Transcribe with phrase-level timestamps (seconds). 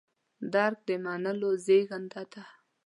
[0.53, 2.43] درک د منلو زېږنده ده.